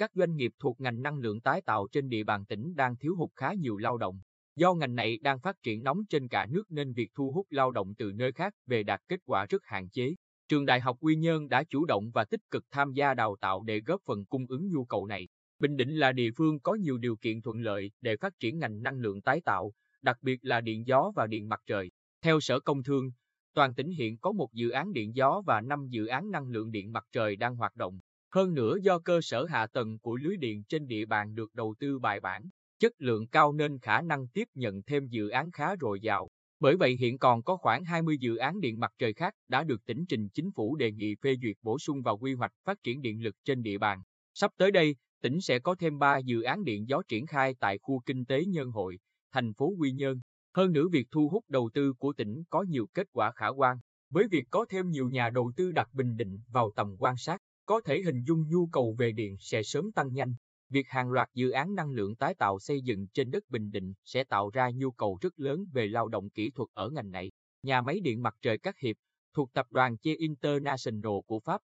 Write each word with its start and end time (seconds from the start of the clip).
Các 0.00 0.10
doanh 0.14 0.36
nghiệp 0.36 0.52
thuộc 0.58 0.80
ngành 0.80 1.02
năng 1.02 1.18
lượng 1.18 1.40
tái 1.40 1.62
tạo 1.62 1.86
trên 1.92 2.08
địa 2.08 2.24
bàn 2.24 2.44
tỉnh 2.44 2.74
đang 2.74 2.96
thiếu 2.96 3.14
hụt 3.16 3.30
khá 3.36 3.52
nhiều 3.54 3.76
lao 3.76 3.98
động. 3.98 4.20
Do 4.56 4.74
ngành 4.74 4.94
này 4.94 5.18
đang 5.22 5.40
phát 5.40 5.56
triển 5.62 5.82
nóng 5.82 6.00
trên 6.08 6.28
cả 6.28 6.46
nước 6.46 6.62
nên 6.70 6.92
việc 6.92 7.10
thu 7.14 7.32
hút 7.32 7.46
lao 7.50 7.70
động 7.70 7.94
từ 7.94 8.12
nơi 8.12 8.32
khác 8.32 8.54
về 8.66 8.82
đạt 8.82 9.00
kết 9.08 9.20
quả 9.24 9.46
rất 9.50 9.62
hạn 9.64 9.88
chế. 9.90 10.14
Trường 10.48 10.66
Đại 10.66 10.80
học 10.80 10.96
Quy 11.00 11.16
Nhơn 11.16 11.48
đã 11.48 11.64
chủ 11.64 11.84
động 11.84 12.10
và 12.14 12.24
tích 12.24 12.40
cực 12.50 12.64
tham 12.70 12.92
gia 12.92 13.14
đào 13.14 13.36
tạo 13.40 13.62
để 13.62 13.80
góp 13.80 14.00
phần 14.06 14.24
cung 14.24 14.46
ứng 14.48 14.68
nhu 14.68 14.84
cầu 14.84 15.06
này. 15.06 15.28
Bình 15.58 15.76
Định 15.76 15.96
là 15.96 16.12
địa 16.12 16.30
phương 16.36 16.60
có 16.60 16.74
nhiều 16.74 16.98
điều 16.98 17.16
kiện 17.16 17.42
thuận 17.42 17.60
lợi 17.60 17.90
để 18.00 18.16
phát 18.16 18.32
triển 18.40 18.58
ngành 18.58 18.82
năng 18.82 18.98
lượng 18.98 19.22
tái 19.22 19.40
tạo, 19.44 19.72
đặc 20.02 20.18
biệt 20.22 20.38
là 20.42 20.60
điện 20.60 20.86
gió 20.86 21.12
và 21.16 21.26
điện 21.26 21.48
mặt 21.48 21.60
trời. 21.66 21.90
Theo 22.22 22.40
Sở 22.40 22.60
Công 22.60 22.82
Thương, 22.82 23.10
toàn 23.54 23.74
tỉnh 23.74 23.90
hiện 23.90 24.18
có 24.18 24.32
một 24.32 24.52
dự 24.52 24.70
án 24.70 24.92
điện 24.92 25.14
gió 25.14 25.42
và 25.46 25.60
5 25.60 25.86
dự 25.88 26.06
án 26.06 26.30
năng 26.30 26.48
lượng 26.48 26.70
điện 26.70 26.92
mặt 26.92 27.04
trời 27.12 27.36
đang 27.36 27.56
hoạt 27.56 27.76
động. 27.76 28.00
Hơn 28.34 28.54
nữa 28.54 28.76
do 28.82 28.98
cơ 28.98 29.20
sở 29.22 29.44
hạ 29.44 29.66
tầng 29.66 29.98
của 29.98 30.16
lưới 30.16 30.36
điện 30.36 30.64
trên 30.68 30.86
địa 30.86 31.04
bàn 31.04 31.34
được 31.34 31.54
đầu 31.54 31.74
tư 31.78 31.98
bài 31.98 32.20
bản, 32.20 32.42
chất 32.78 32.92
lượng 32.98 33.26
cao 33.26 33.52
nên 33.52 33.78
khả 33.78 34.02
năng 34.02 34.28
tiếp 34.28 34.48
nhận 34.54 34.82
thêm 34.82 35.06
dự 35.08 35.28
án 35.28 35.50
khá 35.50 35.74
dồi 35.80 36.00
dào. 36.00 36.28
Bởi 36.60 36.76
vậy 36.76 36.96
hiện 37.00 37.18
còn 37.18 37.42
có 37.42 37.56
khoảng 37.56 37.84
20 37.84 38.18
dự 38.20 38.36
án 38.36 38.60
điện 38.60 38.80
mặt 38.80 38.92
trời 38.98 39.14
khác 39.14 39.34
đã 39.48 39.64
được 39.64 39.86
tỉnh 39.86 40.04
trình 40.08 40.28
chính 40.28 40.50
phủ 40.52 40.76
đề 40.76 40.92
nghị 40.92 41.14
phê 41.22 41.36
duyệt 41.42 41.56
bổ 41.62 41.78
sung 41.78 42.02
vào 42.02 42.18
quy 42.18 42.34
hoạch 42.34 42.52
phát 42.64 42.82
triển 42.82 43.02
điện 43.02 43.22
lực 43.22 43.34
trên 43.44 43.62
địa 43.62 43.78
bàn. 43.78 44.02
Sắp 44.34 44.50
tới 44.56 44.70
đây, 44.70 44.96
tỉnh 45.22 45.40
sẽ 45.40 45.58
có 45.58 45.74
thêm 45.74 45.98
3 45.98 46.18
dự 46.18 46.42
án 46.42 46.64
điện 46.64 46.88
gió 46.88 47.02
triển 47.08 47.26
khai 47.26 47.54
tại 47.60 47.78
khu 47.78 48.00
kinh 48.06 48.24
tế 48.24 48.44
Nhân 48.44 48.70
Hội, 48.70 48.98
thành 49.32 49.54
phố 49.54 49.72
Quy 49.78 49.92
Nhơn. 49.92 50.20
Hơn 50.56 50.72
nữa 50.72 50.88
việc 50.88 51.06
thu 51.10 51.28
hút 51.28 51.44
đầu 51.48 51.70
tư 51.74 51.92
của 51.92 52.12
tỉnh 52.12 52.42
có 52.50 52.62
nhiều 52.62 52.86
kết 52.94 53.06
quả 53.12 53.32
khả 53.32 53.48
quan. 53.48 53.76
Với 54.10 54.28
việc 54.28 54.44
có 54.50 54.66
thêm 54.68 54.90
nhiều 54.90 55.08
nhà 55.08 55.30
đầu 55.30 55.52
tư 55.56 55.72
đặt 55.72 55.88
Bình 55.92 56.16
Định 56.16 56.40
vào 56.48 56.72
tầm 56.76 56.96
quan 56.98 57.16
sát, 57.16 57.42
có 57.70 57.80
thể 57.84 58.02
hình 58.04 58.22
dung 58.26 58.48
nhu 58.48 58.66
cầu 58.66 58.94
về 58.98 59.12
điện 59.12 59.36
sẽ 59.38 59.62
sớm 59.62 59.92
tăng 59.92 60.12
nhanh. 60.12 60.34
Việc 60.68 60.88
hàng 60.88 61.10
loạt 61.10 61.28
dự 61.34 61.50
án 61.50 61.74
năng 61.74 61.90
lượng 61.90 62.16
tái 62.16 62.34
tạo 62.34 62.58
xây 62.58 62.82
dựng 62.82 63.06
trên 63.14 63.30
đất 63.30 63.50
Bình 63.50 63.70
Định 63.70 63.94
sẽ 64.04 64.24
tạo 64.24 64.50
ra 64.50 64.70
nhu 64.74 64.90
cầu 64.90 65.18
rất 65.20 65.38
lớn 65.40 65.64
về 65.72 65.86
lao 65.86 66.08
động 66.08 66.30
kỹ 66.30 66.50
thuật 66.50 66.68
ở 66.74 66.90
ngành 66.90 67.10
này. 67.10 67.30
Nhà 67.62 67.80
máy 67.80 68.00
điện 68.00 68.22
mặt 68.22 68.34
trời 68.42 68.58
Các 68.58 68.78
Hiệp, 68.78 68.96
thuộc 69.34 69.52
tập 69.52 69.66
đoàn 69.70 69.96
Che 69.96 70.14
International 70.14 71.12
của 71.26 71.40
Pháp, 71.40 71.60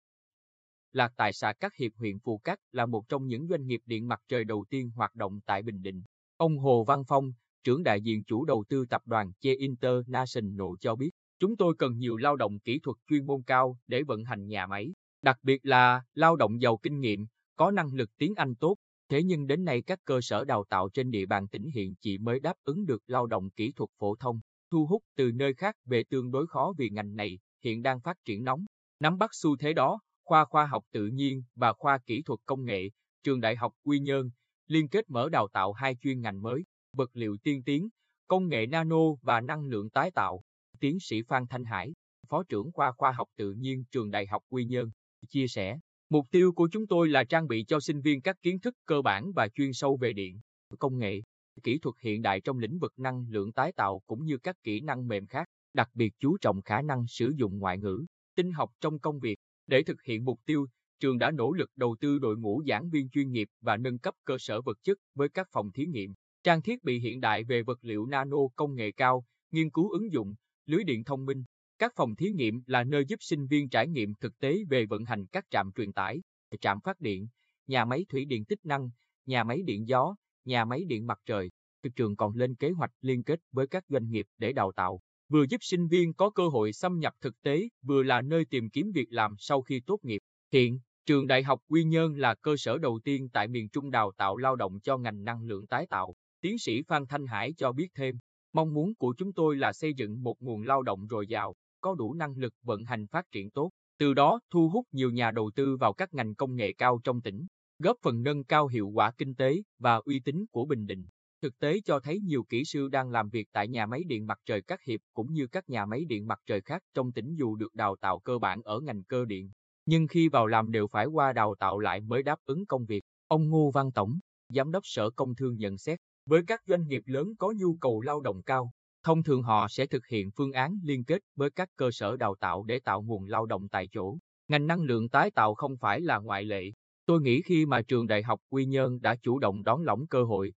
Lạc 0.93 1.13
tại 1.17 1.33
xã 1.33 1.53
Các 1.61 1.75
Hiệp 1.75 1.93
huyện 1.95 2.19
Phù 2.19 2.39
Cát 2.39 2.59
là 2.73 2.87
một 2.87 3.09
trong 3.09 3.27
những 3.27 3.49
doanh 3.49 3.67
nghiệp 3.67 3.81
điện 3.87 4.09
mặt 4.09 4.21
trời 4.29 4.45
đầu 4.45 4.65
tiên 4.71 4.91
hoạt 4.95 5.15
động 5.15 5.41
tại 5.47 5.63
Bình 5.63 5.83
Định. 5.83 6.03
Ông 6.37 6.59
Hồ 6.59 6.85
Văn 6.85 7.03
Phong, 7.09 7.33
trưởng 7.65 7.83
đại 7.83 8.03
diện 8.03 8.25
chủ 8.25 8.45
đầu 8.45 8.65
tư 8.69 8.87
tập 8.91 9.03
đoàn 9.05 9.33
Che 9.41 9.55
International 9.55 10.69
cho 10.81 10.97
biết, 10.97 11.11
chúng 11.39 11.57
tôi 11.57 11.75
cần 11.79 11.99
nhiều 11.99 12.17
lao 12.17 12.37
động 12.37 12.59
kỹ 12.59 12.79
thuật 12.83 12.97
chuyên 13.09 13.27
môn 13.27 13.43
cao 13.47 13.79
để 13.87 14.03
vận 14.03 14.25
hành 14.25 14.47
nhà 14.47 14.67
máy, 14.67 14.93
đặc 15.23 15.39
biệt 15.43 15.67
là 15.67 16.03
lao 16.15 16.37
động 16.37 16.61
giàu 16.61 16.77
kinh 16.77 17.01
nghiệm, 17.01 17.27
có 17.57 17.71
năng 17.71 17.95
lực 17.95 18.11
tiếng 18.19 18.35
Anh 18.35 18.55
tốt. 18.55 18.77
Thế 19.09 19.23
nhưng 19.23 19.47
đến 19.47 19.65
nay 19.65 19.83
các 19.83 19.99
cơ 20.05 20.21
sở 20.21 20.45
đào 20.45 20.65
tạo 20.69 20.89
trên 20.89 21.11
địa 21.11 21.27
bàn 21.27 21.49
tỉnh 21.49 21.69
hiện 21.75 21.95
chỉ 22.01 22.19
mới 22.19 22.41
đáp 22.41 22.55
ứng 22.65 22.87
được 22.87 23.03
lao 23.07 23.27
động 23.27 23.51
kỹ 23.51 23.73
thuật 23.73 23.91
phổ 23.99 24.15
thông, 24.17 24.41
thu 24.71 24.87
hút 24.87 25.03
từ 25.17 25.33
nơi 25.35 25.55
khác 25.55 25.77
về 25.85 26.05
tương 26.11 26.31
đối 26.31 26.47
khó 26.47 26.73
vì 26.79 26.91
ngành 26.91 27.17
này 27.17 27.39
hiện 27.65 27.83
đang 27.83 28.01
phát 28.01 28.17
triển 28.25 28.45
nóng. 28.45 28.65
Nắm 29.01 29.19
bắt 29.19 29.31
xu 29.33 29.57
thế 29.57 29.73
đó, 29.73 30.01
khoa 30.25 30.45
khoa 30.45 30.67
học 30.67 30.85
tự 30.93 31.07
nhiên 31.07 31.43
và 31.55 31.73
khoa 31.73 31.99
kỹ 31.99 32.23
thuật 32.23 32.41
công 32.47 32.65
nghệ, 32.65 32.91
trường 33.23 33.41
Đại 33.41 33.57
học 33.57 33.73
Quy 33.85 34.01
Nhơn 34.01 34.31
liên 34.67 34.89
kết 34.89 35.11
mở 35.11 35.29
đào 35.29 35.49
tạo 35.49 35.73
hai 35.73 35.97
chuyên 36.01 36.21
ngành 36.21 36.43
mới, 36.43 36.65
vật 36.93 37.11
liệu 37.13 37.37
tiên 37.43 37.63
tiến, 37.63 37.89
công 38.27 38.49
nghệ 38.49 38.67
nano 38.67 39.15
và 39.23 39.41
năng 39.41 39.67
lượng 39.67 39.91
tái 39.91 40.11
tạo. 40.11 40.43
Tiến 40.81 41.01
sĩ 41.01 41.23
Phan 41.23 41.47
Thanh 41.47 41.65
Hải, 41.65 41.93
Phó 42.29 42.43
trưởng 42.49 42.73
khoa 42.73 42.93
khoa 42.93 43.13
học 43.13 43.29
tự 43.37 43.53
nhiên 43.53 43.85
trường 43.91 44.11
Đại 44.11 44.27
học 44.27 44.43
Quy 44.49 44.65
Nhơn, 44.65 44.91
chia 45.29 45.47
sẻ, 45.49 45.79
mục 46.11 46.27
tiêu 46.31 46.53
của 46.53 46.69
chúng 46.73 46.87
tôi 46.87 47.09
là 47.09 47.25
trang 47.25 47.49
bị 47.49 47.65
cho 47.65 47.81
sinh 47.81 48.01
viên 48.01 48.21
các 48.23 48.37
kiến 48.43 48.61
thức 48.61 48.75
cơ 48.87 49.03
bản 49.03 49.33
và 49.33 49.49
chuyên 49.49 49.73
sâu 49.73 49.97
về 49.97 50.13
điện, 50.13 50.41
công 50.79 50.99
nghệ, 50.99 51.23
kỹ 51.63 51.79
thuật 51.79 51.95
hiện 52.01 52.23
đại 52.23 52.41
trong 52.41 52.59
lĩnh 52.59 52.79
vực 52.79 52.93
năng 52.97 53.27
lượng 53.29 53.53
tái 53.53 53.73
tạo 53.73 54.01
cũng 54.07 54.25
như 54.25 54.39
các 54.39 54.57
kỹ 54.63 54.81
năng 54.81 55.09
mềm 55.09 55.27
khác, 55.27 55.49
đặc 55.75 55.89
biệt 55.95 56.13
chú 56.19 56.37
trọng 56.41 56.63
khả 56.63 56.83
năng 56.83 57.07
sử 57.09 57.33
dụng 57.37 57.59
ngoại 57.59 57.79
ngữ, 57.79 58.05
tinh 58.35 58.53
học 58.53 58.71
trong 58.81 58.99
công 58.99 59.21
việc. 59.21 59.39
Để 59.67 59.83
thực 59.83 60.03
hiện 60.03 60.25
mục 60.25 60.41
tiêu, 60.47 60.67
trường 61.01 61.19
đã 61.19 61.31
nỗ 61.31 61.53
lực 61.53 61.71
đầu 61.77 61.97
tư 62.01 62.19
đội 62.19 62.37
ngũ 62.37 62.63
giảng 62.67 62.91
viên 62.91 63.11
chuyên 63.11 63.31
nghiệp 63.31 63.49
và 63.61 63.77
nâng 63.77 63.99
cấp 63.99 64.15
cơ 64.25 64.37
sở 64.39 64.61
vật 64.61 64.79
chất 64.83 64.99
với 65.15 65.29
các 65.29 65.49
phòng 65.53 65.73
thí 65.73 65.87
nghiệm, 65.87 66.15
trang 66.43 66.63
thiết 66.63 66.85
bị 66.85 66.99
hiện 66.99 67.21
đại 67.21 67.45
về 67.45 67.63
vật 67.63 67.79
liệu 67.83 68.07
nano 68.07 68.39
công 68.57 68.75
nghệ 68.75 68.93
cao, 68.93 69.25
nghiên 69.51 69.71
cứu 69.71 69.91
ứng 69.91 70.13
dụng, 70.13 70.35
lưới 70.67 70.85
điện 70.85 71.05
thông 71.05 71.27
minh. 71.27 71.45
Các 71.81 71.93
phòng 71.97 72.17
thí 72.17 72.31
nghiệm 72.31 72.63
là 72.67 72.85
nơi 72.85 73.05
giúp 73.05 73.17
sinh 73.21 73.47
viên 73.47 73.69
trải 73.69 73.89
nghiệm 73.89 74.15
thực 74.15 74.39
tế 74.39 74.59
về 74.69 74.87
vận 74.87 75.05
hành 75.05 75.27
các 75.27 75.45
trạm 75.51 75.71
truyền 75.77 75.93
tải, 75.93 76.21
trạm 76.61 76.81
phát 76.81 77.01
điện, 77.01 77.29
nhà 77.67 77.85
máy 77.85 78.07
thủy 78.09 78.25
điện 78.25 78.45
tích 78.45 78.59
năng, 78.65 78.91
nhà 79.27 79.45
máy 79.45 79.63
điện 79.63 79.89
gió, 79.89 80.17
nhà 80.45 80.65
máy 80.65 80.85
điện 80.85 81.07
mặt 81.07 81.19
trời. 81.27 81.51
Trường 81.97 82.17
còn 82.17 82.37
lên 82.37 82.55
kế 82.55 82.71
hoạch 82.71 82.91
liên 83.01 83.23
kết 83.23 83.41
với 83.53 83.67
các 83.67 83.85
doanh 83.89 84.11
nghiệp 84.11 84.27
để 84.39 84.53
đào 84.53 84.73
tạo, 84.73 85.01
vừa 85.29 85.45
giúp 85.51 85.59
sinh 85.61 85.89
viên 85.89 86.15
có 86.15 86.31
cơ 86.31 86.49
hội 86.49 86.73
xâm 86.73 86.99
nhập 86.99 87.15
thực 87.21 87.43
tế, 87.43 87.69
vừa 87.83 88.03
là 88.03 88.23
nơi 88.23 88.45
tìm 88.45 88.71
kiếm 88.71 88.93
việc 88.95 89.13
làm 89.13 89.35
sau 89.39 89.63
khi 89.63 89.81
tốt 89.87 89.99
nghiệp. 90.03 90.21
Hiện, 90.53 90.81
trường 91.07 91.27
Đại 91.27 91.43
học 91.43 91.61
Quy 91.69 91.85
Nhơn 91.85 92.15
là 92.15 92.35
cơ 92.35 92.57
sở 92.57 92.79
đầu 92.79 93.01
tiên 93.05 93.29
tại 93.33 93.49
miền 93.49 93.69
Trung 93.69 93.91
đào 93.91 94.13
tạo 94.17 94.37
lao 94.37 94.57
động 94.57 94.81
cho 94.81 94.99
ngành 94.99 95.25
năng 95.25 95.45
lượng 95.45 95.67
tái 95.67 95.87
tạo. 95.91 96.15
Tiến 96.41 96.59
sĩ 96.59 96.83
Phan 96.83 97.07
Thanh 97.07 97.27
Hải 97.27 97.53
cho 97.53 97.73
biết 97.73 97.89
thêm, 97.95 98.19
mong 98.53 98.75
muốn 98.75 98.95
của 98.95 99.15
chúng 99.19 99.33
tôi 99.33 99.57
là 99.57 99.73
xây 99.73 99.95
dựng 99.95 100.23
một 100.23 100.43
nguồn 100.43 100.63
lao 100.63 100.83
động 100.83 101.07
dồi 101.11 101.27
dào, 101.27 101.55
có 101.81 101.95
đủ 101.95 102.15
năng 102.15 102.37
lực 102.37 102.55
vận 102.63 102.85
hành 102.85 103.07
phát 103.07 103.31
triển 103.33 103.51
tốt, 103.51 103.71
từ 103.99 104.15
đó 104.15 104.41
thu 104.51 104.69
hút 104.69 104.87
nhiều 104.93 105.11
nhà 105.11 105.31
đầu 105.31 105.51
tư 105.55 105.77
vào 105.77 105.93
các 105.93 106.15
ngành 106.15 106.35
công 106.35 106.57
nghệ 106.57 106.73
cao 106.73 107.01
trong 107.05 107.21
tỉnh, 107.21 107.47
góp 107.79 107.97
phần 108.03 108.23
nâng 108.23 108.45
cao 108.45 108.67
hiệu 108.67 108.89
quả 108.89 109.13
kinh 109.19 109.35
tế 109.35 109.63
và 109.79 109.97
uy 109.97 110.21
tín 110.21 110.45
của 110.51 110.65
Bình 110.65 110.87
Định. 110.87 111.07
Thực 111.43 111.59
tế 111.59 111.81
cho 111.85 112.01
thấy 112.01 112.21
nhiều 112.21 112.45
kỹ 112.45 112.65
sư 112.65 112.89
đang 112.89 113.11
làm 113.11 113.29
việc 113.29 113.49
tại 113.53 113.69
nhà 113.69 113.87
máy 113.87 114.05
điện 114.05 114.27
mặt 114.27 114.39
trời 114.47 114.63
các 114.63 114.83
hiệp 114.83 115.01
cũng 115.15 115.33
như 115.33 115.47
các 115.47 115.69
nhà 115.69 115.87
máy 115.87 116.05
điện 116.05 116.27
mặt 116.27 116.39
trời 116.47 116.61
khác 116.61 116.83
trong 116.95 117.13
tỉnh 117.13 117.35
dù 117.35 117.57
được 117.57 117.75
đào 117.75 117.97
tạo 118.01 118.19
cơ 118.19 118.39
bản 118.39 118.63
ở 118.63 118.81
ngành 118.81 119.05
cơ 119.05 119.25
điện, 119.25 119.51
nhưng 119.87 120.07
khi 120.07 120.29
vào 120.29 120.47
làm 120.47 120.71
đều 120.71 120.87
phải 120.87 121.07
qua 121.07 121.33
đào 121.33 121.55
tạo 121.59 121.79
lại 121.79 122.01
mới 122.01 122.23
đáp 122.23 122.39
ứng 122.45 122.67
công 122.67 122.85
việc. 122.85 123.05
Ông 123.27 123.49
Ngô 123.49 123.71
Văn 123.71 123.93
Tổng, 123.93 124.19
Giám 124.49 124.73
đốc 124.73 124.83
Sở 124.87 125.11
Công 125.11 125.35
Thương 125.35 125.57
nhận 125.57 125.79
xét, 125.79 126.01
với 126.27 126.43
các 126.47 126.61
doanh 126.67 126.87
nghiệp 126.89 127.03
lớn 127.07 127.37
có 127.39 127.53
nhu 127.57 127.77
cầu 127.81 128.01
lao 128.01 128.21
động 128.21 128.43
cao, 128.43 128.71
thông 129.03 129.23
thường 129.23 129.43
họ 129.43 129.67
sẽ 129.71 129.87
thực 129.87 130.07
hiện 130.07 130.31
phương 130.37 130.53
án 130.53 130.79
liên 130.85 131.05
kết 131.05 131.23
với 131.37 131.51
các 131.51 131.69
cơ 131.77 131.91
sở 131.93 132.17
đào 132.17 132.35
tạo 132.41 132.65
để 132.65 132.81
tạo 132.81 133.03
nguồn 133.03 133.27
lao 133.27 133.47
động 133.47 133.69
tại 133.69 133.89
chỗ. 133.93 134.19
Ngành 134.49 134.67
năng 134.67 134.83
lượng 134.83 135.09
tái 135.09 135.31
tạo 135.31 135.55
không 135.55 135.77
phải 135.77 136.01
là 136.01 136.19
ngoại 136.19 136.45
lệ. 136.45 136.65
Tôi 137.07 137.21
nghĩ 137.21 137.43
khi 137.43 137.67
mà 137.67 137.83
trường 137.83 138.07
đại 138.07 138.23
học 138.23 138.41
Quy 138.51 138.67
Nhơn 138.67 139.01
đã 139.01 139.17
chủ 139.23 139.39
động 139.39 139.63
đón 139.63 139.83
lỏng 139.83 140.07
cơ 140.07 140.25
hội, 140.25 140.53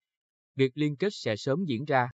việc 0.55 0.71
liên 0.77 0.95
kết 0.95 1.09
sẽ 1.11 1.35
sớm 1.35 1.65
diễn 1.65 1.85
ra. 1.85 2.09